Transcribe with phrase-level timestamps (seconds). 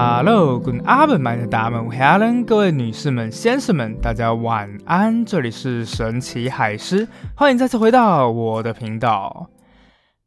[0.00, 5.24] Hello，Good afternoon，大家们，Helen，各位女士们、先生们，大家晚安。
[5.24, 9.48] 这里是神奇海狮，欢迎再次回到我的频道。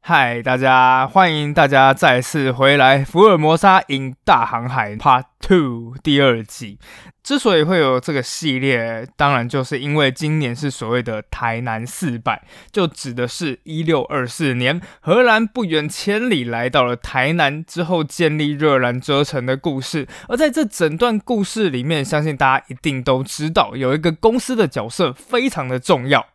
[0.04, 6.80] 嗨，大家，欢迎大家再次回来《福尔摩沙引大航海 Part Two》第二季。
[7.22, 12.42] 之所以会有这个系列，当然就是因为今年是所谓的台南四百，
[12.72, 20.08] 就指的是一六二四年荷兰不远千里来到了台南之后建立热兰遮城的故事。
[20.28, 26.26] 而在这整段故事里面，相信大家一定都知道，有一个公司的角色非常的重要。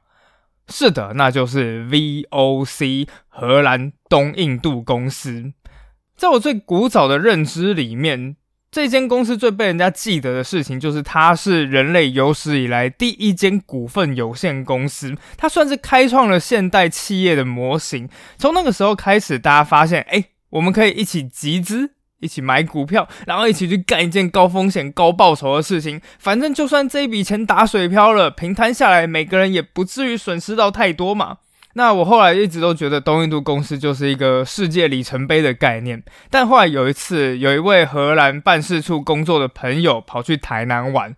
[0.68, 5.52] 是的，那就是 VOC 荷兰东印度公司。
[6.16, 8.36] 在我最古早的认知里面，
[8.70, 15.16] 这间公司最被人家记得的事情，就是它是人类有史以来第一间股份有限公司。
[15.36, 18.08] 它算是开创了现代企业的模型。
[18.38, 21.95] 从那个时候开始，大家发现，哎，我们可以一起集资。
[22.20, 26.00] 一起买股票，然后一起去干一件高风险高报酬的事情。
[26.18, 31.38] 反正就算这一笔钱打水漂了，平摊下来，每个人也不至于损失到太多嘛。
[31.74, 36.02] 那我后来一直都觉得东印度公司就是一个世界里程碑的概念。
[36.30, 41.14] 但后来有一次，有一位荷兰办事处工作的朋友跑去台南玩。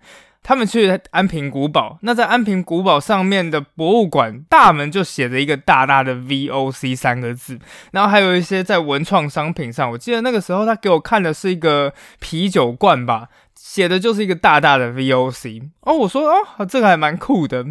[0.49, 7.59] 他们去安平古堡，那在安平古堡上面的博物馆大门就写着一个大大的 VOC 三个字，
[7.93, 15.69] 然后还有一些在文创商品上，我记得那个时候他给我看的是一个啤酒罐吧，写的就是一个大大的 VOC。
[15.83, 16.23] 哦，我说
[16.57, 17.67] 哦，这个还蛮酷的。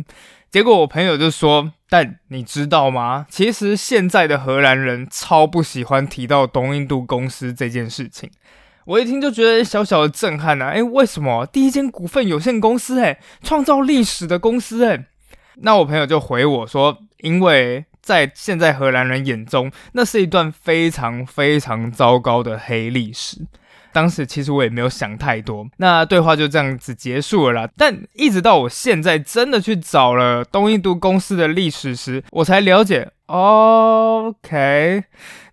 [0.51, 3.25] 结果我朋友就说，但你知道吗？
[3.27, 8.29] 其实现在的荷兰人超不喜欢提到东印度公司这件事情。
[8.87, 10.67] 我一听就觉得小小的震撼呐！
[10.67, 15.07] 哎，为什么第一间股份有限公司，哎，创造历史的公司，哎，
[15.57, 23.45] 那我朋友就回我说，因为在现在荷兰人眼中，那是一段非常非常糟糕的黑历史。
[23.91, 27.69] 当时其实我也没有想太多，那对话就这样子结束了啦。
[27.77, 33.09] 但一直到我现在真的去找了东印度公司的历史时，我才了解。
[33.27, 35.03] OK，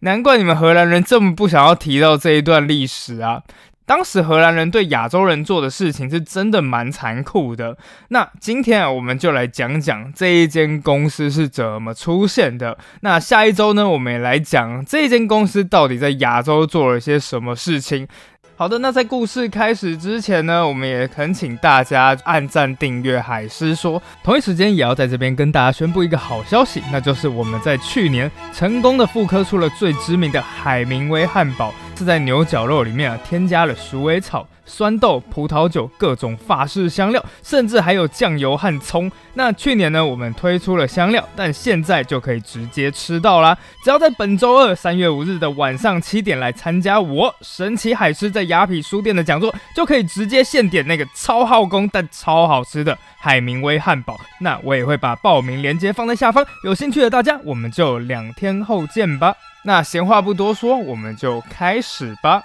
[0.00, 3.42] 难怪你们荷兰人这么不想要提到这一段历史啊！
[3.86, 7.76] 当时荷兰人对亚洲人做的事情是真的蛮残酷的。
[8.08, 12.78] 那今天啊，我们就来讲讲这一间公司是怎么出现的。
[13.02, 18.08] 那下一周呢，我们也来讲这间公司到底在亚洲做了些什么事情。
[18.56, 24.00] 好的，那在故事开始之前呢，我们也恳请大家按赞、订阅海狮说。
[24.22, 34.46] 同一时间，也要在这边跟大家宣布一个好消息，那就是我们在去年成功的复刻出了最知名的海明威汉堡，是在牛角肉里面啊添加了鼠尾草。
[34.66, 39.12] 酸豆、葡萄酒、各种法式香料，甚至还有酱油和葱。
[39.34, 43.54] 那去年呢，我们推出了香料，但现在就可以直接吃到啦！
[43.84, 54.18] 只要在本周二三月五日的晚上七点来参加我神奇海狮在雅痞书店的讲座，就可以直接现点那个超耗工但超好吃的海明威汉堡。
[54.40, 59.34] 那我也会把报名链接放在下方，有兴趣的大家，我们就两天后见吧。
[59.66, 62.42] 那闲话不多说，我们就开始吧。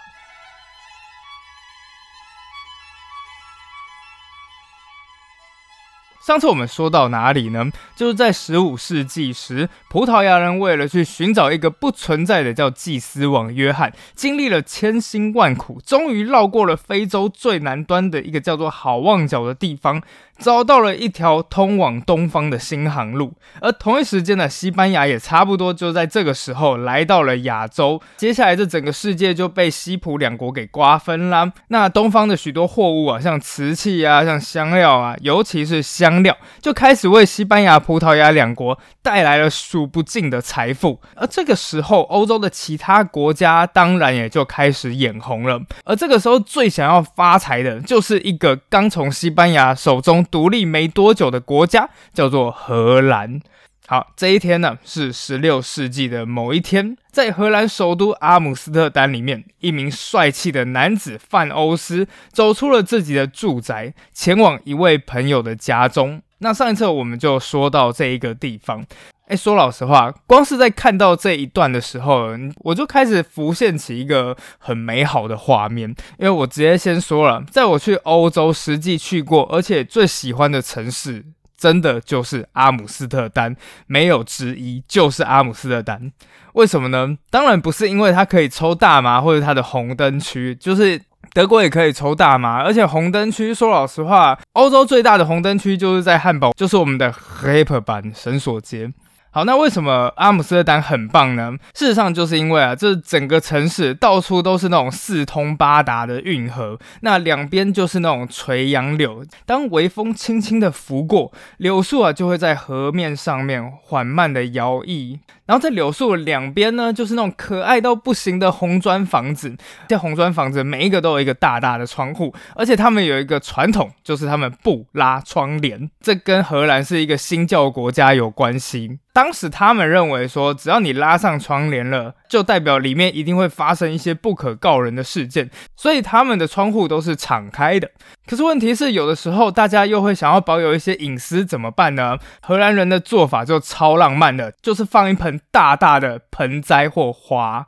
[6.25, 7.71] 上次我们说到哪里呢？
[7.95, 20.03] 就是在十五世纪时，葡萄牙人为了去寻找一个不存在的叫祭司王约翰，经历了千辛万苦，终于绕过了非洲最南端的一个叫做好望角的地方。
[20.39, 28.01] 找到了一条通往东方的新航路，而同一时间呢，西班牙也差不多就在这个时候来到了亚洲。
[28.15, 31.51] 接下来，这整个世界就被西普两国给瓜分啦。
[31.67, 41.01] 那东方的许多货物啊，像瓷器啊，像香料啊，尤其是香料，就开始为西班牙、葡萄牙两国带来了数不尽的财富。
[41.15, 45.59] 而这个时候，欧洲的其他国家当然也就开始眼红了。
[45.83, 50.25] 而这个时候，最想要发财的就是一个刚从西班牙手中。
[50.29, 53.39] 独立没多久的国家叫做荷兰。
[53.87, 66.21] 好，这一天呢是十六世纪的某一天，在荷兰首都阿姆斯特丹里面，一名帅气的男子范欧斯走出了自己的住宅，前往一位朋友的家中。
[66.39, 68.85] 那上一次我们就说到这一个地方。
[69.27, 72.29] 哎，说老实话，光是在看到这一段的时候，
[72.61, 75.87] 我就开始浮现起一个很美好的画面。
[76.17, 81.23] 因为我直接先说了，在我去欧洲实际去过，而且最喜欢的城市，
[81.55, 83.55] 真的就是阿姆斯特丹，
[83.85, 86.11] 没有之一，就是阿姆斯特丹。
[86.53, 87.15] 为什么呢？
[87.29, 90.99] 当然不是因为它可以抽大麻或者它的红灯区，就是
[91.33, 98.91] 德国也可以抽大麻，而且红灯区，说老实话，欧洲最大的红灯区就是在汉堡，就是我们的 Hyper 版神锁街。
[99.31, 101.53] 好，那为什么阿姆斯特丹很棒呢？
[101.75, 109.23] 事实上，就是因为啊，这整个城市到处都是那种四通八达的运河，那两边就是那种垂杨柳。
[109.45, 115.19] 当微风轻轻的拂过，柳树啊就会在河面上面缓慢的摇曳。
[115.45, 119.55] 然后在柳树两边呢，就是那种可爱到不行的红砖房子。
[119.87, 125.89] 这红砖房子每一个都有一个大大的窗户，而且他们有一个传统，就是他们不拉窗帘。
[126.01, 128.99] 这跟荷兰是一个新教国家有关系。
[129.11, 137.89] 当时他们认为说，只要你拉上窗帘了，就代表里面一定会发生一些不可告人的事件，所以他们的窗户都是敞开的。
[138.27, 142.17] 可是问题是，有的时候大家又会想要保有一些隐私，怎么办呢？
[142.41, 147.67] 荷兰人的做法就超浪漫的，就是放一盆大大的盆栽或花。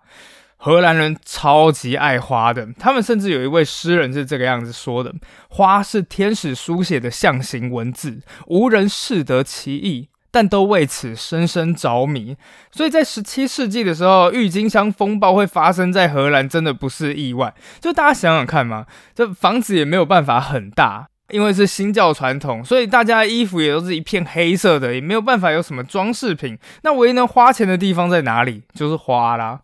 [0.64, 5.12] 荷兰人超级爱花的，他们甚至有一位诗人是这个样子说的
[5.50, 12.38] ：“花是天使书写的象形文字，无人识得其意。”但都为此深深着迷，
[12.72, 17.54] 所以在十七世纪的时候，郁金香风暴会发生在荷兰，真的不是意外。
[17.82, 26.58] 就大家想想看嘛，这房子也没有办法很大，因为是新教传统，所以大家衣服也都是一片黑色的，也没有办法有什么装饰品。
[26.84, 28.64] 那唯一能花钱的地方在哪里？
[28.74, 29.60] 就是花啦。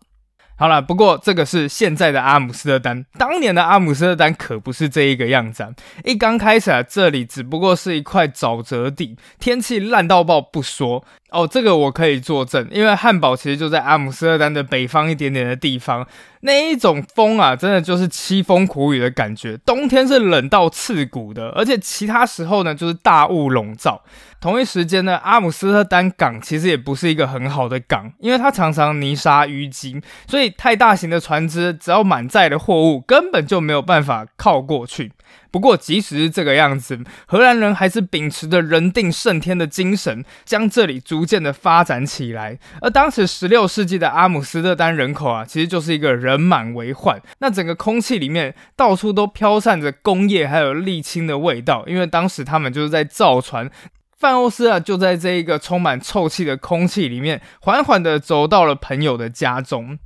[0.58, 5.62] 好了，不过这个是现在的阿姆斯特丹，当年的阿姆斯特丹可不是这一个样子。
[5.62, 5.70] 啊。
[6.04, 11.04] 一刚开始啊，这里只不过是一块沼泽地，天气烂到爆不说。
[11.30, 16.06] 哦，这个我可以作证，因为汉堡其实就在阿姆斯特丹的北方一点点的地方，
[16.40, 24.02] 那一种风啊，真的就是凄风苦雨的感觉，冬天是冷到刺骨的，而且其他时候呢，就是大雾笼罩。
[24.40, 35.12] 同一时间呢，阿姆斯特丹港其实也不是一个很好的港，因为它常常泥沙淤积，所以太大型的船只只要满载的货物，根本就没有办法靠过去。
[35.50, 42.58] 不过，即使是这个样子，荷兰人还是秉持着人定胜天的精神，将这里逐渐的发展起来。
[42.80, 47.20] 而当时十六世纪的阿姆斯特丹人口啊，其实就是一个人满为患。
[47.38, 53.70] 那整个空气里面到处都飘散着工业还有沥青的味道，因为当时他们就是在造船。
[54.18, 59.98] 范欧斯啊，就在这一个充满臭气的空气里面，缓缓的走到了朋友的家中。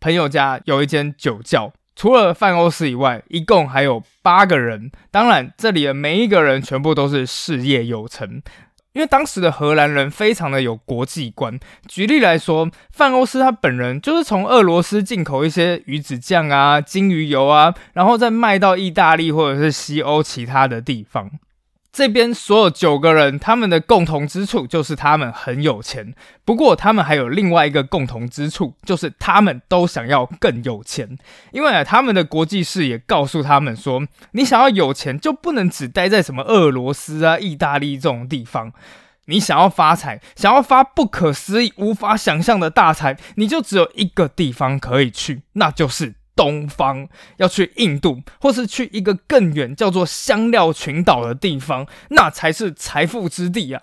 [0.00, 1.72] 朋友家有一间酒窖。
[2.00, 4.90] 除了范欧斯以外，一共还有八个人。
[5.10, 8.40] 当然，这里的每一个人全部都是事业有成，
[8.94, 11.60] 因为当时的荷兰人非常的有国际观。
[11.86, 21.30] 举例来说，范欧斯他本人就是从俄罗斯进口一些鱼子酱啊、金鱼油啊，然后再卖到意大利或者是西欧其他的地方。
[21.92, 26.14] 这边所有九个人，他们的共同之处就是他们很有钱。
[26.44, 31.18] 不过，他们还有另外一个共同之处，就是他们都想要更有钱。
[31.50, 38.72] 因为啊，他们的国际视野告诉他们说，你想要有钱，就不能只待在什么俄罗斯啊、意大利这种地方。
[39.26, 46.14] 你想要发财，想要发不可思议、无法想象的大财，你就只有一个地方可以去，那就是。
[46.40, 47.06] 东方
[47.36, 53.82] 要去印度，或是去一个更远叫做香料群岛的地方，那才是财富之地啊！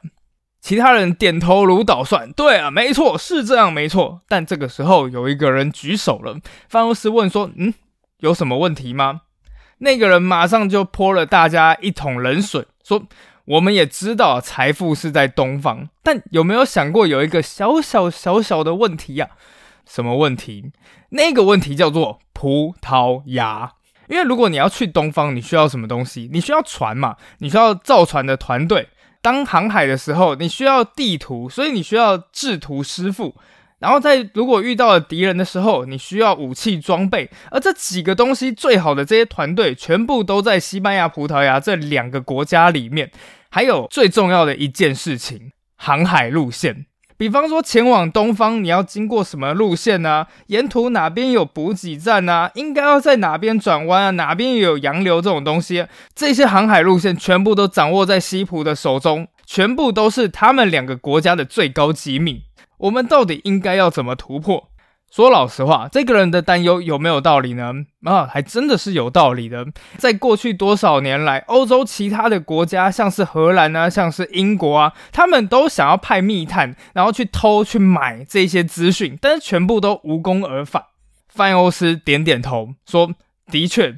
[0.59, 4.21] 其他人点头如捣蒜，对啊，没错，是这样，没错。
[4.27, 7.75] 但这个时候有一个人举手了，范欧斯问说：“嗯，
[8.21, 9.21] 有什么问题吗？”
[9.77, 13.03] 那个人马上就泼了大家一桶冷水，说
[13.45, 19.29] ：“我们也知道财富是在东方，但有没有想过有一个小小小小的问题呀？
[19.87, 20.71] 什么问题？
[21.09, 23.71] 那个问题叫做……”葡萄牙，
[24.07, 26.29] 因为如果你要去东方，你需要什么东西？
[26.31, 27.15] 你需要船嘛？
[27.39, 28.89] 你需要造船的团队。
[29.23, 33.35] 当航海的时候，你需要地图，所以你需要制图师傅。
[33.79, 37.27] 然后在如果遇到了敌人的时候，你需要武器装备。
[37.49, 43.11] 而这几个东西最好的这些团队，全部都在西班牙、葡萄牙这两个国家里面。
[43.49, 46.85] 还有最重要的一件事情，航海路线。
[47.17, 50.27] 比方说前往东方，你要经过什么路线呢？
[50.47, 52.51] 沿途哪边有补给站呢？
[52.53, 54.09] 应该要在哪边转弯啊？
[54.11, 55.87] 哪边有洋流这种东西？
[56.13, 62.43] 这些航海路线全部都掌握在西普的手中，全部都是他们两个国家的最高机密。
[62.77, 64.69] 我们到底应该要怎么突破？
[65.09, 67.73] 说老实话，这个人的担忧有没有道理呢？
[68.03, 69.65] 啊，还真的是有道理的。
[69.97, 80.83] 在过去多少年来，欧洲其他的国家，像是荷兰啊，像是英国啊，他们都想要派密探，然后去偷去买这些资讯，但是全部都无功而返。
[81.29, 83.11] 范欧斯点点头说
[83.49, 83.95] ：“的确。”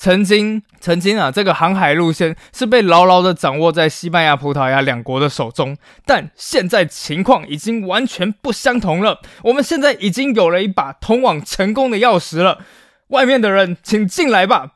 [0.00, 5.76] 曾经，曾经啊，这个航海路线是被牢牢的掌握在西班牙、葡萄牙两国的手中。
[6.06, 9.20] 但现在情况已经完全不相同了。
[9.42, 12.64] 我们现在已经有了一把通往成功的钥匙了。
[13.08, 14.72] 外面的人，请进来吧。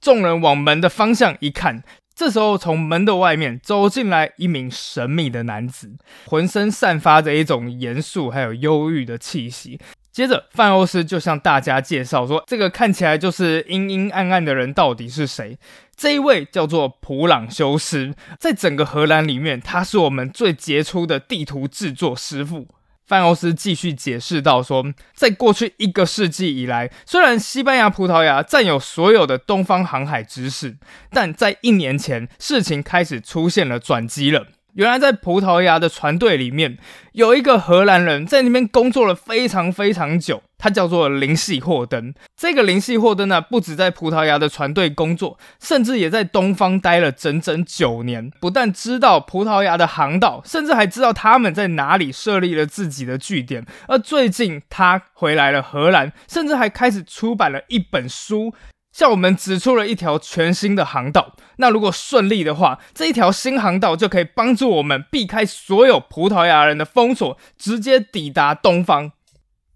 [0.00, 5.92] 众人往门的方向一看，这时候，从门的外面走进来一名神秘的男子，
[6.26, 9.78] 浑身散发着一种严肃还有忧郁的气息。
[10.16, 15.58] 接着，范欧斯就向大家介绍说：“这个看起来就是阴阴暗暗的人到底是谁？
[15.94, 22.66] 这一位叫做普朗修斯，在整个荷兰里面，他是我们最杰出的地图制作师傅。”
[23.06, 30.78] 范欧斯继续解释到：“说，在过去一个世纪以来，虽然西班牙、葡萄牙占有所有的东方航海知识，
[31.10, 34.46] 但在一年前，事情开始出现了转机了。”
[34.76, 36.76] 原来在葡萄牙的船队里面，
[37.12, 42.12] 有一个荷兰人在那边工作了非常非常久，他叫做林系霍登。
[42.36, 48.30] 这个林系霍登呢，不止在葡萄牙的船队工作，甚至也在东方待了整整九年。
[48.38, 53.64] 不但知道葡萄牙的航道，甚至还知道他们在哪里设立了自己的据点。
[53.88, 58.52] 而最近他回来了荷兰，甚至还开始出版了一本书。
[58.96, 61.34] 向我们指出了一条全新的航道。
[61.58, 69.12] 那如果顺利的话，这一条新航道就可以帮助我们避开所有葡萄牙人的封锁，直接抵达东方。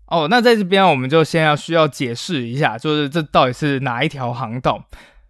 [0.07, 4.87] 哦，那在这边我们就先要需要解释一下，就是这到底是哪一条航道？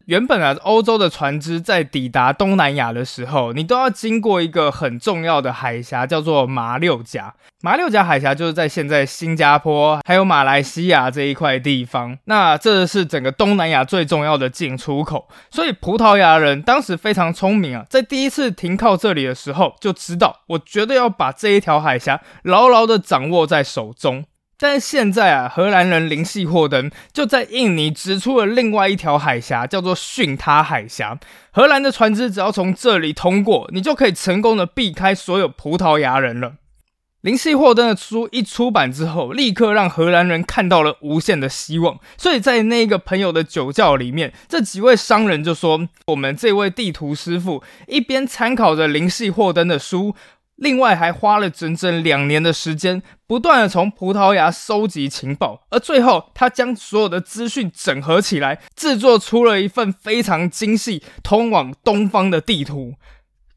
[0.07, 7.35] 原本啊，欧洲的船只在抵达东南亚的时候，你都要经过一个很重要的海峡，叫做马六甲。
[7.63, 12.17] 马六甲海峡就是在现在新加坡还有马来西亚这一块地方。
[12.25, 15.29] 那这是整个东南亚最重要的进出口。
[15.51, 24.25] 所以葡萄牙人当时非常聪明啊，在第一次停靠这里的时候，就知道我绝对要把这一条海峡牢牢的掌握在手中。
[24.63, 31.19] 但是现在啊，荷兰人林系霍登就在印尼指出了另外一条海峡，叫做巽他海峡。
[31.51, 36.57] 荷兰的船只只要从这里通过，你就可以成功的避开所有葡萄牙人了。
[37.23, 41.99] 林系霍登的书一出版之后，立刻让荷兰人看到了无限的希望。
[42.19, 50.15] 所以在那个朋友的酒窖里面，这几位商人就说：“我们这位地图师傅一边参考着林系霍登的书。”
[50.61, 62.97] 另外还花了整整两年的时间，不断的从葡萄牙收集情报，而最后他将所有的资讯整合起来，制作出了一份非常精细通往东方的地图。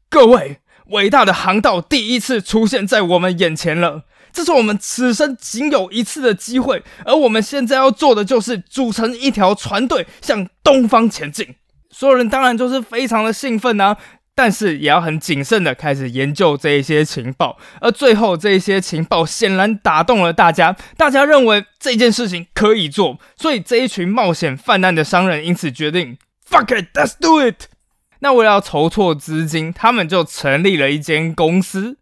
[0.08, 11.54] 各位，伟大的航道第一次出现在我们眼前了，这是我们此生仅有一次的机会，而我们现在要做的就是组成一条船队向东方前进。
[11.90, 13.98] 所有人当然就是非常的兴奋啊。
[14.34, 27.66] 但是也要很谨慎的开始研究这一些情报，而最后这一些情报显然打动了大家，大家认为这件事情可以做，所以这一群冒险泛滥的商人因此决定，fuck it，let's do it。
[28.20, 31.98] 那为了筹措资金，他们就成立了一间公司。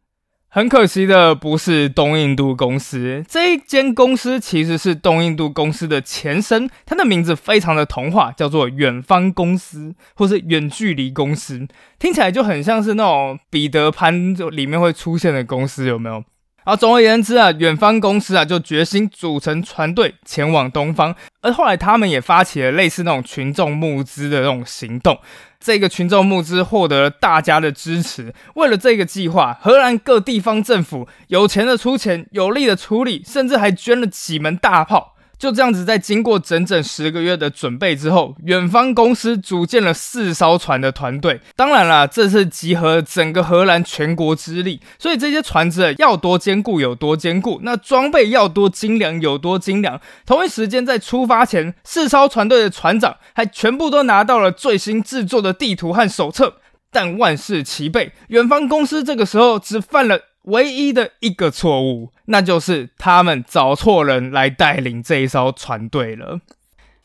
[0.54, 11.66] 很可惜的不是东印度公司，这一间公司其实是东印度公司的前身，它的名字非常的童话，叫做远方公司或是远距离公司，
[11.98, 16.22] 听起来就很像是那种彼得潘里面会出现的公司，有没有？
[16.64, 25.18] 啊，总而言之啊，远方公司啊就决心组成船队前往东方，而后来他们也发起了类似那种群众募资的那种行动。
[25.58, 28.32] 这个群众募资获得了大家的支持。
[28.54, 35.14] 为了这个计划，荷兰各地方政府有钱的出钱，有力的出力，甚至还捐了几门大炮。
[35.42, 41.40] 就这样子，在经过整整十个月的准备之后，远方公司组建了四艘船的团队。
[41.56, 50.00] 当然啦，这是集合整个荷兰全国之力，所以这些船只要多坚固有多坚固，那装备要多精良有多精良。
[50.24, 56.58] 同一时间，在出发前，四艘船队的船长还全部都拿到了最新制作的地图和手册。
[56.92, 60.20] 但万事齐备，远方公司这个时候只犯了。
[60.44, 66.40] 唯一的一个错误，那就是他们找错人来带领这一艘船队了。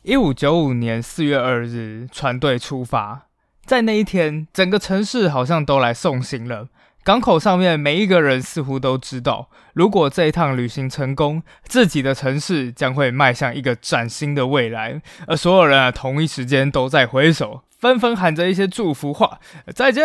[0.04, 3.28] 一五九五年四月二日，船队出发，
[3.66, 6.70] 在那一天，整个城市好像都来送行了。
[7.04, 15.02] 港口上面每一个人似乎都知道，如果这一趟旅行成功，自己的城市将会迈向一个崭新的未来。
[15.28, 19.40] 而所有人啊，同一时间都在挥手，纷纷喊着一些祝福话
[19.74, 20.04] ：“再见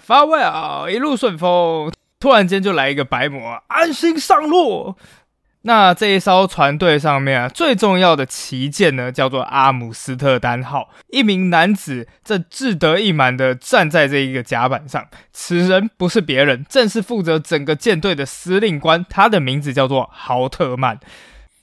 [0.00, 4.96] ，farewell，一路顺风。”突然间就来一个白魔，安心上路。
[5.62, 10.88] 那这一艘船队上面啊，最重要的旗舰呢，叫做阿姆斯特丹号。
[11.08, 20.98] 一名男子正志得意满地站在这一个甲板上，此人不是别人，正是负责整个舰队的司令官，他的名字叫做豪特曼。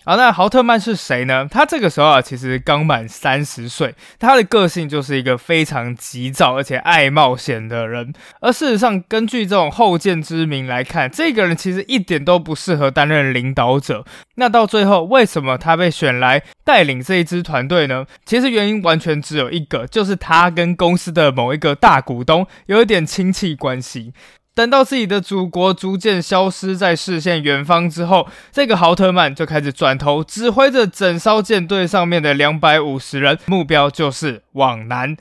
[0.06, 1.48] 啊，那豪特曼是谁呢？
[1.50, 8.14] 他这个时候啊，其实刚满三十岁，他的个性就是一个非常急躁而且爱冒险的人。
[8.40, 14.06] 而事实上，根据这种后见之明来看，这个人其实一点都不适合担任领导者。
[14.36, 18.06] 那到最后，为什么他被选来带领这一支团队呢？
[18.26, 24.14] 其实原因完全只有一个，就是他跟公司的某一个大股东有一点亲戚关系。
[24.56, 35.18] 等到自己的祖国逐渐消失在视线远方之后，这个豪特曼就开始转头指挥着整艘舰队上面的两百五十人，目标就是往南。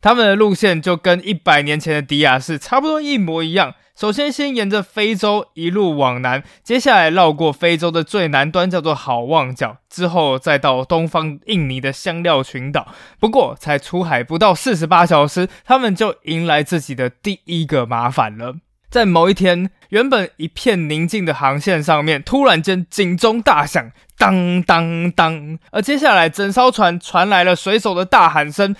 [0.00, 3.74] 他们的路线就跟一百年前的迪亚士差不多一模一样。
[3.98, 12.88] 首先，先沿着非洲一路往南，接下来绕过非洲的最南端，叫做好望角，之后再到东方印尼的香料群岛。
[13.18, 18.56] 不过，才出海不到四十八小时，他们就迎来自己的第一个麻烦了。
[18.90, 28.76] 在某一天，原本一片宁静的航线上面，突然间警钟大响，当当当，而接下来整艘船传来了水手的大喊声，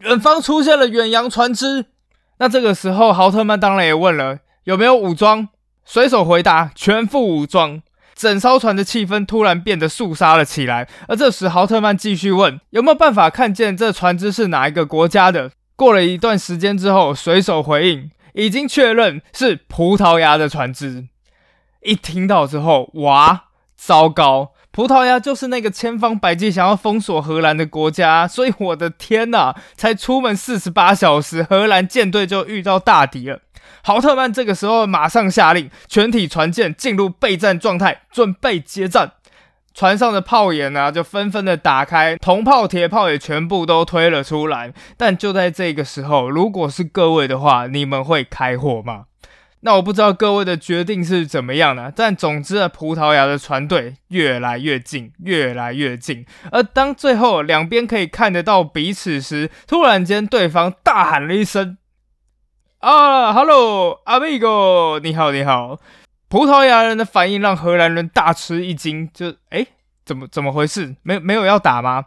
[0.00, 1.84] 远方出现了远洋船只。
[2.38, 4.38] 那这个时候，豪特曼当然也问了。
[4.64, 5.48] 有没有武装？
[5.84, 7.82] 水手回答：全副武装。
[8.14, 10.88] 整艘船的气氛突然变得肃杀了起来。
[11.08, 15.50] 而这时，豪特曼继续问：有没有办法看见这船只是哪一个国家的？
[15.76, 21.08] 过了一段时间之后，水手回应：已经确认是葡萄牙的船只。
[21.82, 24.53] 一听到之后，哇，糟糕！
[24.74, 29.54] 葡萄牙就是那个千方百计想要封锁荷兰的国家，所以我的天哪！
[29.76, 33.38] 才出门四十八小时，荷兰舰队就遇到大敌了。
[33.84, 39.12] 豪特曼这个时候马上下令，全体船舰进入备战状态，准备接战。
[39.72, 44.72] 船上的炮眼呢，就纷纷的打开，铜炮、铁炮也全部都推了出来。
[44.96, 49.04] 但就在这个时候，如果是各位的话，你们会开火吗？
[49.66, 56.26] 那我不知道各位的决定是怎么样的，但总之啊，葡萄牙的船队越来越近，越来越近。
[56.52, 61.78] 而当最后两边可以看得到彼此时，突然间对方大喊了一声
[62.80, 65.80] ：“啊，Hello，Amigo，你好，你好！”
[66.28, 69.66] 葡萄牙人的反应让荷兰人大吃一惊，就哎，
[70.04, 70.94] 怎么怎么回事？
[71.02, 72.04] 没没有要打吗？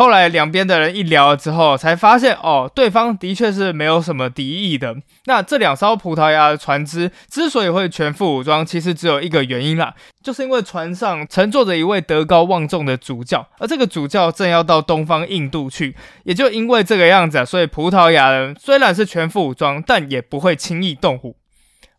[0.00, 4.96] 后来两边的人一聊了之后，才发现哦，对方的确是没有什么敌意的。
[5.26, 15.94] 那这两艘葡萄牙的船只之所以会全副武装，其实只有一个原因啦，就是因为船上乘坐着一位德高望重的主教，而这个主教正要到东方印度去。
[16.24, 21.36] 也就因为这个样子，所以葡萄牙人虽然是全副武装，但也不会轻易动武。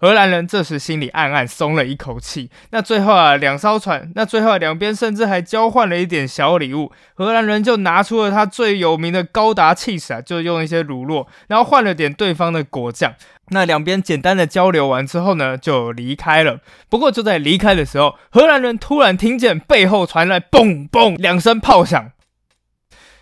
[0.02, 2.50] 荷兰人这时心里暗暗松了一口气。
[2.72, 6.92] 那最后啊，两艘船，那最后两边甚至还交换了一点小礼物。
[7.14, 13.14] 荷兰人就拿出了他最有名的高达气势啊，就用一些乳酪，然后换了点对方的果酱。
[13.50, 16.62] 那两边简单的交流完之后呢，就离开了。
[16.90, 22.12] 不过就在离开的时候，荷兰人突然听见背后传来嘣嘣两声炮响，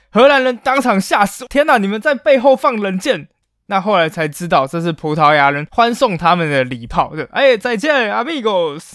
[0.09, 1.45] 荷兰人当场吓死！
[1.49, 3.27] 天哪，你们在背后放冷箭！
[3.69, 7.15] 那后来才知道，这是葡萄牙人欢送他们的礼炮。
[7.15, 8.93] 对，哎，再见，amigos。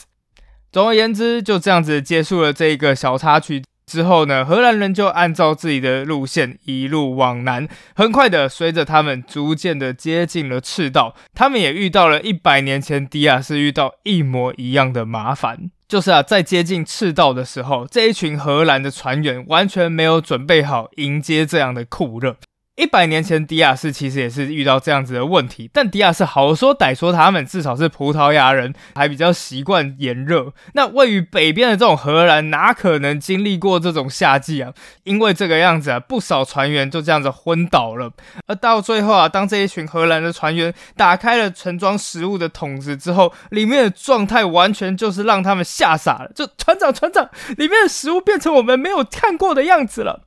[0.72, 7.68] 总而言之，就这样子结束了这一个小插曲之后呢，荷兰人就按照自己的路线一路往南。
[7.94, 22.36] 很快的，随着他们逐渐的接近了赤道，他们也遇到了一百年前迪亚斯遇到一模一样的麻烦，就是啊，在接近赤道的时候，这一群荷兰的船员完全没有准备好迎接这样的酷热。
[22.76, 30.52] 一百年前，迪亚士其实也是遇到这样子的问题，但迪亚士好说歹说，他们至少是葡萄牙人，还比较习惯炎热。
[30.72, 34.72] 那位于北边的这种荷兰，哪可能经历过这种夏季啊？
[35.04, 38.10] 因为这个样子啊，不少船员就这样子昏倒了。
[38.48, 46.32] 而到最后啊，当这一群荷兰的船员打开了盛装食物的桶子之后，里面的状态完全就是让他们吓傻了。
[46.34, 50.22] 就船长，船长，里面的食物变成我们没有看过的样子了。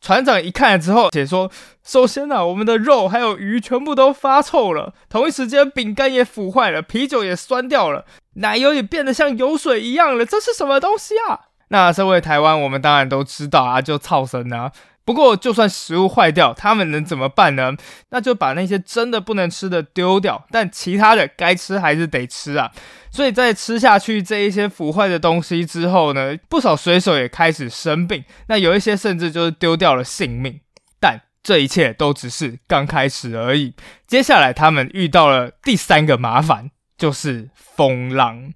[0.00, 1.50] 船长一看之后，解说：
[1.82, 8.04] 首先呢，我们的肉还有鱼全部都发臭了，同一时间饼干也腐坏了，啤酒也酸掉了，
[8.34, 11.40] 奶油也变得像油水一样了，这是什么东西啊？
[11.68, 14.70] 那身为台湾，我们当然都知道啊，就操神啊。
[15.06, 17.72] 不过，就算食物坏掉，他们能怎么办呢？
[18.10, 22.72] 那就把那些真的不能吃的丢掉，但其他的该吃还是得吃啊。
[23.12, 30.60] 所以在吃下去这一些腐坏的东西之后呢，不少水手也开始生病，那有一些甚至就是丢掉了性命。
[31.00, 33.74] 但这一切都只是刚开始而已。
[34.08, 38.52] 接下来他们遇到了第三个麻烦，就是风浪。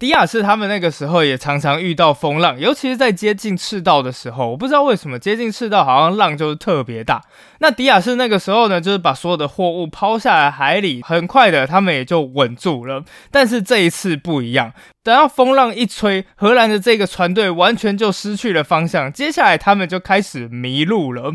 [0.00, 7.22] 迪亚士他们那个时候也常常遇到风浪，尤其是在接近赤道的时候，我不知道为什么接近赤道好像浪就是特别大。
[7.58, 13.04] 那迪亚士那个时候呢，就是把所有的货物抛下来海里，很快的他们也就稳住了。
[13.30, 14.72] 但是这一次不一样，
[15.04, 21.34] 等到风浪一吹，荷兰的这个船队完全就失去了方向，接下来他们就开始迷路了。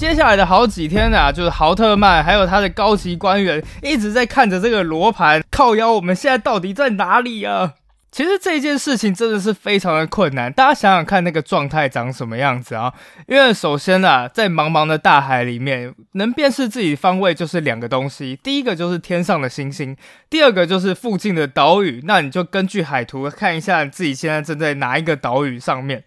[0.00, 7.74] 接下来的好几天啊，就是豪特曼还有他的高级官员一直在看着这个罗盘，靠腰我们现在到底在哪里啊？
[8.10, 12.94] 其实这件事情真的是非常的困难，大家想想看那个状态长什么样子啊？
[13.28, 19.94] 因为首先啊，在茫茫的大海里面，能辨识自己方位就是两个东西，第一个就是天上的星星，
[20.30, 22.00] 第二个就是附近的岛屿。
[22.04, 26.04] 那你就根据海图看一下自己现在正在哪一个岛屿上面，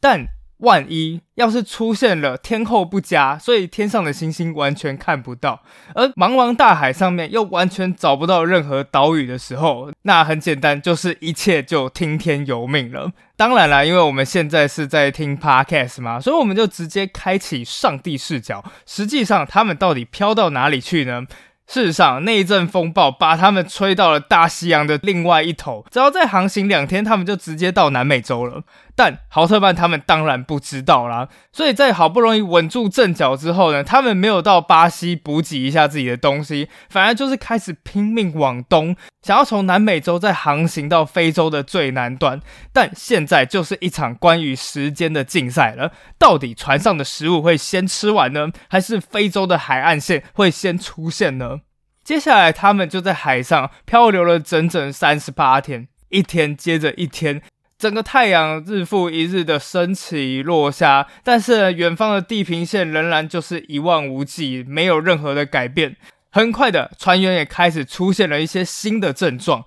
[0.00, 0.26] 但。
[0.58, 5.62] 万一要是出现了天候不佳，所以天上的星星完全看不到，
[5.94, 13.12] 而茫茫大海上面又完全找不到任何岛屿的时候，那很简单，就是一切就听天由命了。
[13.36, 18.64] 当然啦，因为我们现在是在听 podcast 嘛，所以我们就直接开启上帝视角。
[18.86, 21.26] 实际上，他们到底飘到哪里去呢？
[21.66, 28.62] 事实上，那一阵风暴把他们吹到了大西洋的另外一头，只要再航行两天，他们就直接到南美洲了。
[28.96, 42.40] 但豪特曼他们当然不知道啦，所以在好不容易稳住阵脚之后呢，他们没有到巴西补给一下自己的东西，反而就是开始拼命往东，想要从南美洲再航行到非洲的最南端。
[42.72, 51.60] 但现在就是一场关于时间的竞赛了，到底船上的食物会先吃完呢，还是非洲的海岸线会先出现呢？
[52.02, 57.42] 接下来他们就在海上漂流了整整三十八天，一天接着一天。
[57.78, 65.96] 整个太阳日复一日的升起落下，但是远方的地平线仍然就是一望无际，没有任何的改变。
[66.30, 69.64] 很快的，船员也开始出现了一些新的症状。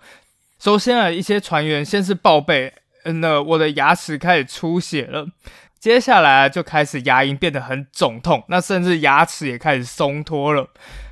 [0.60, 5.28] 首先啊，一些船员先是报备，嗯，那我的牙齿开始出血了。
[5.80, 10.68] 接下来，就开始牙龈变得很肿痛，那甚至牙齿也开始松脱了。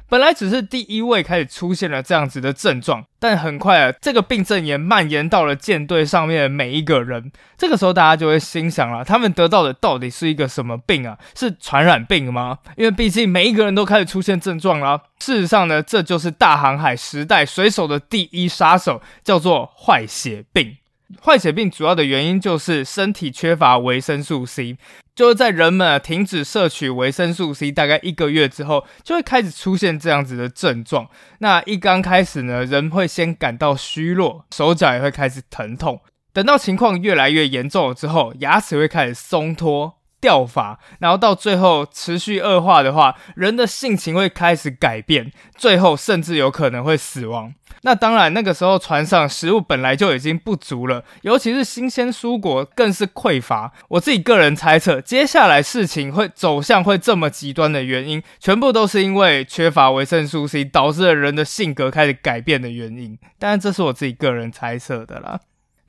[0.10, 7.30] 本来只是第一位开始出现了这样子的症状，但很快啊，这个病症也蔓延到了舰队上面的每一个人。
[7.58, 11.18] 这个时候，大家就会心想了：他们得到的到底是一个什么病啊？
[11.36, 12.60] 是传染病吗？
[12.78, 15.02] 因为毕竟每一个人都开始出现症状了。
[15.20, 20.78] 事实上呢，这就是大航海时代水手的第一杀手，叫做坏血病。
[21.24, 24.78] 坏血病主要的原因就是身体缺乏维生素 C。
[25.16, 31.08] 就是在人们停止摄取维生素 C 大概一个月之后，就会开始出现这样子的症状。
[31.40, 36.02] 那一刚开始呢，人会先感到虚弱，手脚也会开始疼痛。
[36.32, 39.96] 等到情况越来越严重了之后，牙齿会开始松脱。
[40.20, 47.54] 掉发，然后到最后持续恶化的话，人的性情会开始改变，最后甚至有可能会死亡。
[47.84, 53.72] 那当然，那个时候船上食物本来就已经不足了，尤其是新鲜蔬果更是匮乏。
[53.90, 63.18] 我自己个人猜测，接下来事情会走向会这么极端的原因，全部都是因为缺乏维生素 C 导致了人的性格开始改变的原因。
[63.38, 65.40] 当然，这是我自己个人猜测的啦。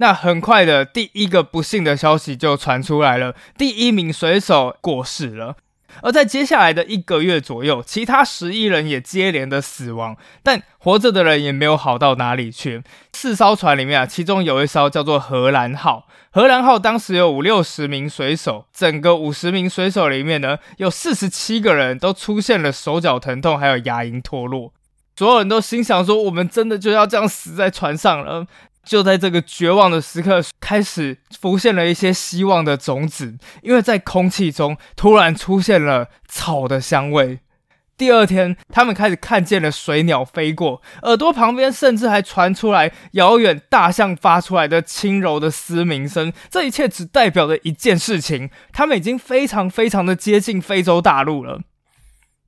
[0.00, 5.56] 那很快的，第一个不幸的消息就传出来了，第一名水手过世了。
[6.02, 12.82] 而在接下来的一个月左右，其他十一人也接连的死亡，但活着的人也没有好到哪里去。
[13.12, 24.72] 四艘船里面啊，其中有一艘叫做荷兰号，荷兰号当时有五六十名水手，整个五十名水手里面呢，有四十七个人都出现了手脚疼痛，还有牙龈脱落。
[25.16, 28.46] 所有人都心想说：我们真的就要这样死在船上了。
[28.84, 37.40] 就在这个绝望的时刻，开始浮现了一些希望的种子，因为在空气中突然出现了草的香味。
[37.96, 46.32] 第二天，他们开始看见了水鸟飞过，耳朵旁边甚至还传出来遥远大象发出来的轻柔的嘶鸣声。
[46.48, 51.62] 这一切只代表着一件事情：他们已经非常非常的接近非洲大陆了。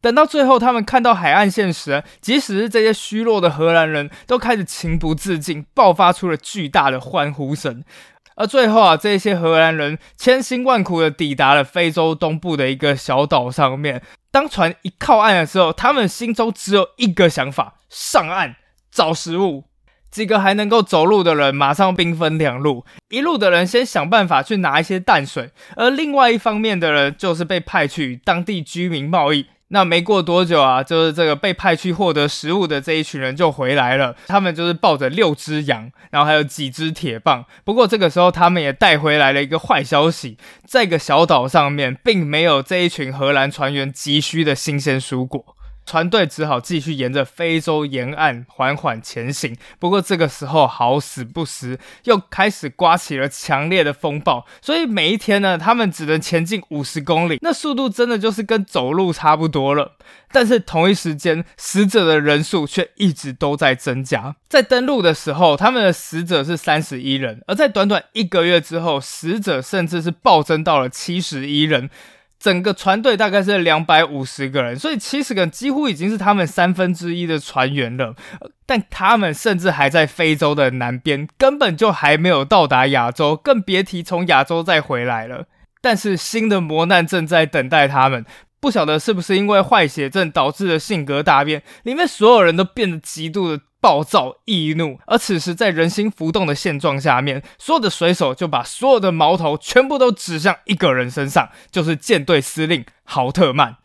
[0.01, 7.85] 等到最后，他们看到海岸线时，即使是这些虚弱的荷兰人都开始情不自禁爆发出了巨大的欢呼声。
[8.37, 14.01] 而最后啊，这些荷兰人千辛万苦的抵达了非洲东部的一个小岛上面。
[14.31, 18.57] 当船一靠岸的时候，他们心中只有一个想法：上岸
[18.91, 19.65] 找食物。
[20.11, 29.47] 几个还能够走路的人马上兵分两路，一路的人先想办法去拿一些淡水，而另外一方面的人就是被派去与当地居民贸易。
[29.73, 34.17] 那没过多久啊，就是这个被派去获得食物的这一群人就回来了。
[34.27, 37.45] 他们就是抱着六只羊，然后还有几只铁棒。
[37.65, 45.57] 不过这个时候，他们也带回来了一个坏消息，在一个小岛上面，并没有这一群荷兰船员急需的新鲜蔬果。
[45.91, 49.57] 船队只好继续沿着非洲沿岸缓缓前行。
[49.81, 59.97] 不过这个时候好死不死，又开始刮起了强烈的风暴，所以每一天呢，他们只能前进五十公里，那速度真的就是跟走路差不多了。
[60.31, 64.37] 但是同一时间，死者的人数却一直都在增加。
[64.49, 71.91] 在登陆的时候，他们的死者是三十一人，而在短短一个月之后，死者甚至是暴增到了七十一人。
[72.41, 78.17] 整个船队大概是两百五十个人，所以七十个人几乎已经是他们三分之一的船员了。
[78.65, 85.45] 但他们甚至还在非洲的南边，根本就还没有到达亚洲，更别提从亚洲再回来了。
[85.83, 88.25] 但是新的磨难正在等待他们，
[88.59, 93.63] 不晓得是不是因为坏血症导致的性格大变，里面所有人都变得极度的。
[93.81, 103.77] 暴躁易怒，而此时在人心浮动的现状下面，所有的水手就把所有的矛头全部都指向一个人身上，就是舰队司令豪特曼。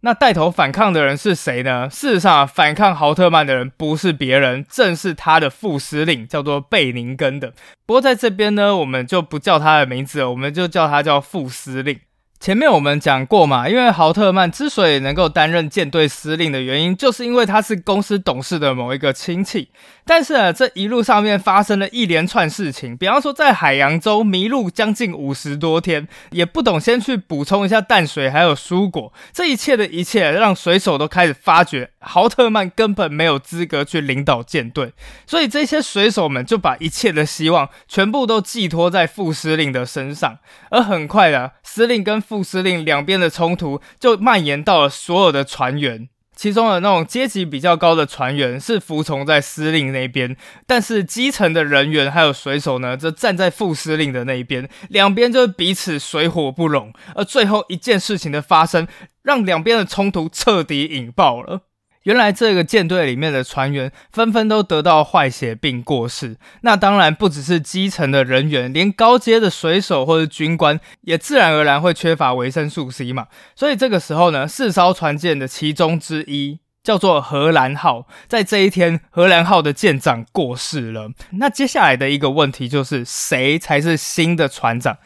[0.00, 1.88] 那带头反抗的人是谁呢？
[1.90, 7.52] 事实上，反抗豪特曼的人不是别人，正是他的副司令，叫做贝宁根的。
[7.84, 11.98] 不过在这边呢，我们就不叫他的名字了，我们就叫他叫副司令。
[12.40, 19.68] 前面我们讲过嘛，因为豪特曼之所以能够担任舰队司令的原因，就是因为他是公司董事的某一个亲戚。
[20.04, 34.94] 但是啊，这一路上面发生了一连串事情，比方说在海洋州迷路将近五十多天，也不懂先去补充一下淡水还有蔬果，这一切的一切让水手都开始发觉豪特曼根本没有资格去领导舰队，
[35.26, 40.38] 所以这些水手们就把一切的希望全部都寄托在副司令的身上，
[40.70, 46.10] 而很快的，司令跟副司令两边的冲突就蔓延到了所有的船员。
[46.36, 50.36] 其中的那种阶级比较高的船员是服从在司令那边，
[50.66, 56.92] 但是基层的人员还有水手呢，则站在副司令的那一边，两边就彼此水火不容。
[57.14, 58.86] 而最后一件事情的发生，
[59.22, 61.62] 让两边的冲突彻底引爆了。
[62.08, 73.26] 原来这个舰队里面的船员纷纷都得到坏血病过世，那当然不只是基层的人员，连高阶的水手或者军官也自然而然会缺乏维生素 C 嘛。
[73.54, 81.10] 所以这个时候呢，四艘船舰的其中之一叫做荷兰号，在这一天，荷兰号的舰长过世了。
[81.32, 84.96] 那接下来的一个问题就是，谁才是新的船长？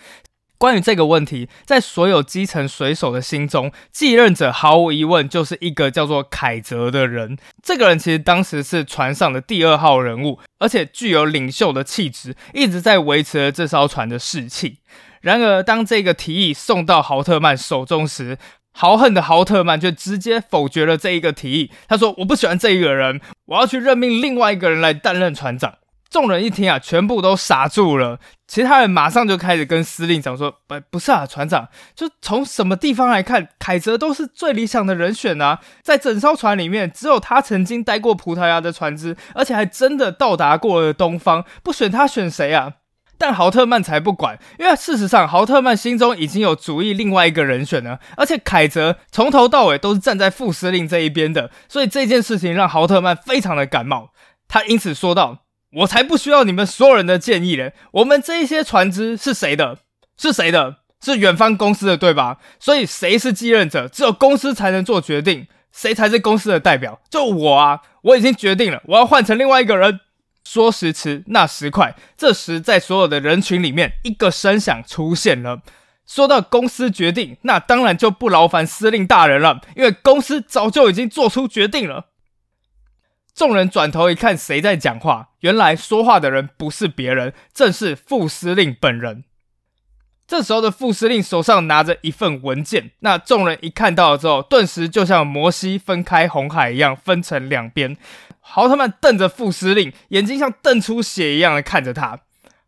[0.62, 7.37] 关于这个问题，在所有基层水手的心中，继任者毫无疑问就是一个叫做凯泽的人。
[7.61, 14.79] 这个人其实当时是船上的第二号人物，而且具有领袖的气质，一直在维持着这艘船的士气。
[15.22, 18.38] 然而，当这个提议送到豪特曼手中时，
[18.72, 21.72] 豪横的豪特曼却直接否决了这一个提议。
[21.88, 25.75] 他说：“我不喜欢这一个人，我要去任命另外一个人来担任船长。”
[26.12, 28.20] 众人一听啊，全部都傻住了。
[28.46, 35.61] 其他人马上就开始跟司令讲说：“不，不是啊，船长，就从什么地方来看，凯泽都是最理想的人选啊。
[35.83, 41.46] 在整艘船里面，只有他曾经待过葡萄牙的船只，而且还真的到达过了东方。
[41.62, 42.75] 不选他，选谁啊？”
[43.16, 47.98] 但豪特曼才不管，因为事实上，豪特曼心中已经有主意，另外一个人选了。
[48.18, 54.11] 而且凯泽从头到尾都是站在副司令这一边的，所以这件事情让豪特曼非常的感冒。
[54.46, 55.38] 他因此说道。
[55.72, 57.72] 我才不需要你们所有人的建议嘞！
[57.92, 59.78] 我们这一些船只是谁的？
[60.18, 60.76] 是谁的？
[61.00, 62.38] 是远方公司的，对吧？
[62.61, 65.46] 所以谁是继任者，只有公司才能做决定。
[65.72, 67.00] 谁才是公司的代表？
[67.11, 67.80] 就我啊！
[68.02, 70.00] 我已经决定了，我要换成另外一个人。
[70.44, 75.62] 说时迟，那时快，这时在所有的人群里面，一个声响出现了。
[76.06, 82.06] 说到公司决定，那当然就不劳烦司令大人了，因为公司早就已经做出决定了。
[83.34, 85.30] 众人转头一看，谁在讲话？
[85.40, 89.24] 原来说话的人不是别人，正是副司令本人。
[90.26, 97.96] 这时候的副司令手上拿着一份文件，那众人一看到了之后，顿时就像摩西分开红海一样，分成两边。
[98.40, 102.20] 豪特曼瞪着副司令，眼睛像瞪出血一样的看着他。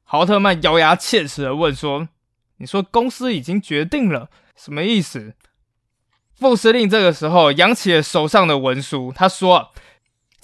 [0.02, 2.08] 豪特曼咬牙切齿的问说
[2.58, 5.34] ：“你说公司已经决定了，什么意思？”
[6.34, 9.70] 副司令这个时候扬起了手上的文书，他说。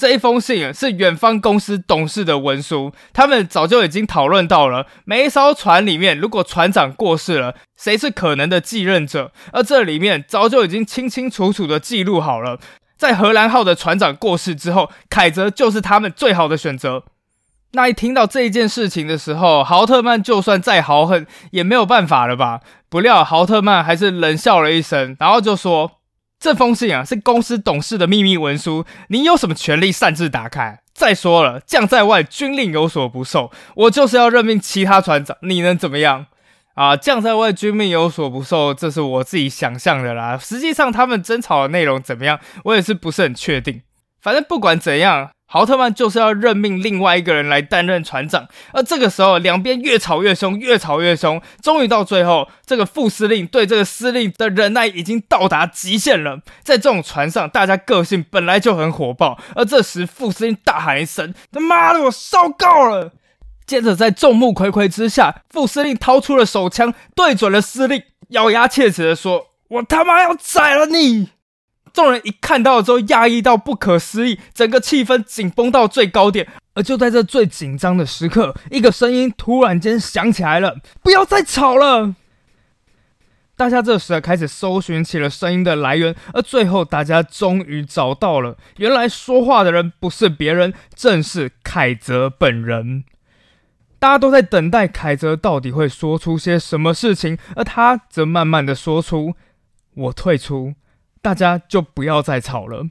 [0.00, 12.58] 这一封信是远方公司董事的文书，他们早就已经讨论到了每一艘船里面，如果船长过世了，谁是可能的继任者，而这里面早就已经清清楚楚的记录好了，
[12.96, 17.02] 在荷兰号的船长过世之后，凯泽就是他们最好的选择。
[17.72, 22.60] 那一听到这一件事情的时候，豪特曼就算再豪横也没有办法了吧？
[22.88, 25.99] 不料豪特曼还是冷笑了一声，然后就说。
[26.40, 30.80] 这封信啊，是公司董事的秘密文书，你有什么权利擅自打开？
[30.94, 36.26] 再说了，将在外，军令有所不受，我就是要任命其他船长，你能怎么样？
[36.74, 40.38] 啊，将在外，军令有所不受，这是我自己想象的啦。
[40.38, 43.82] 实际上，他们争吵的内容怎么样，我也是不是很确定。
[44.22, 45.30] 反正不管怎样。
[45.52, 56.38] 豪特曼就是要任命另外一个人来担任船长，而这个时候两边越吵越凶，越吵越凶，终于到最后，这个副司令对这个司令的忍耐已经到达极限了。
[56.62, 63.10] 在这种船上，大家个性本来就很火爆，而这时副司令大喊一声：“他妈的，我受够了！”
[63.66, 71.30] 接着在众目睽睽之下，副司令掏出了手枪，对准了司令，咬牙切齿的说：“我他妈要宰了你！”
[71.92, 76.46] 众人一看到之后，压抑到不可思议，整个气氛紧绷到最高点。
[76.74, 82.14] 而就在这最紧张的时刻，一个声音突然间响起来了：“不要再吵了！”
[83.56, 93.04] 大家这时开始搜寻起了声音的来源，而最后大家终于找到了，原来说话的人不是别人，正是凯泽本人。
[93.98, 99.34] 大家都在等待凯泽到底会说出些什么事情，而他则慢慢的说出
[99.94, 100.72] ：“我退出。”
[101.22, 102.86] 大家就不要再吵了。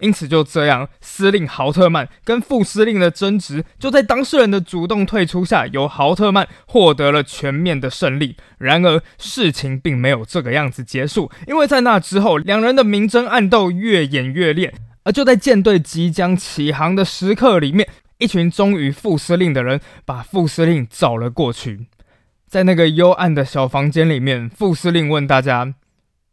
[0.00, 8.36] 因此，就这样，司令豪特曼跟副司令的争执，就在当事人的主动退出下，由豪特曼获得了全面的胜利。
[8.58, 14.74] 然而，事情并没有这个样子结束，因为在那之后，两人的明争暗斗越演越烈。
[15.04, 21.86] 而就在舰队即将起航的时刻里面，一群忠于副司令的人把副司令找了过去，
[22.48, 25.74] 在那个幽暗的小房间里面，副司令问大家：“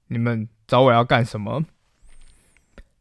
[0.10, 1.66] 你们？”找我要干什么？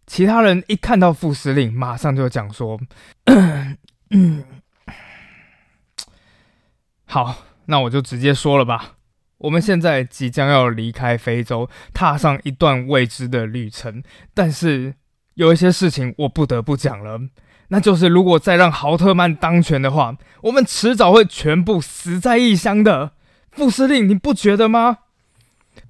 [0.05, 2.81] 其他人一看到副司令，马上就讲说
[7.07, 8.95] ：“好，那我就直接说了吧。
[9.39, 14.03] 我们现在即将要离开非洲，踏上一段未知的旅程。
[14.35, 14.97] 但是
[15.35, 17.21] 有一些事情我不得不讲了，
[17.69, 23.13] 那就是如果再让豪特曼当权的话，我们迟早会全部死在异乡的。
[23.53, 24.99] 副司令，你不觉得吗？”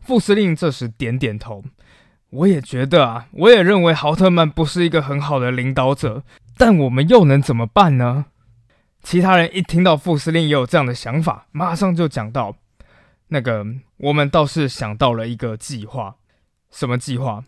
[0.00, 1.62] 副司令这时点点头，
[2.30, 6.22] 我也觉得啊，我也认为豪特曼不是一个很好的领导者，
[6.56, 8.26] 但我们又能怎么办呢？
[9.02, 12.56] 其他人一听到副司令也有这样的想法，马上就讲到，
[13.28, 13.64] 那个
[13.96, 16.16] 我们倒是想到了一个计划，
[16.70, 17.44] 什么计划？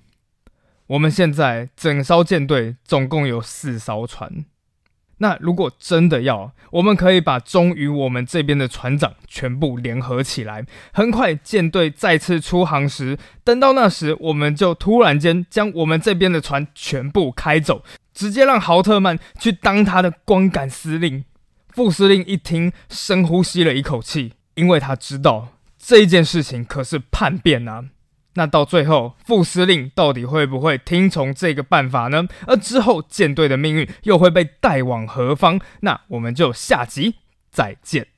[0.87, 4.45] 我们现在整艘舰队总共有四艘船。
[5.23, 21.25] 那如果真的要，我们可以把忠于我们这边的船长全部联合起来，很快舰队再次出航时，等到那时，我们就突然间将我们这边的船全部开走，直接让豪特曼去当他的光杆司令。
[21.71, 27.85] 副司令一听，深呼吸了一口气，因为他知道这件事情可是叛变啊。
[28.35, 32.27] 那到最后，副司令到底会不会听从这个办法呢？
[32.47, 35.61] 而之后舰队的命运又会被带往何方？
[35.81, 37.16] 那我们就下集
[37.51, 38.12] 再见。